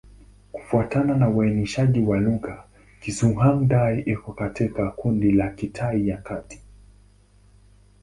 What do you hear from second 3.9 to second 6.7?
iko katika kundi la Kitai ya Kati.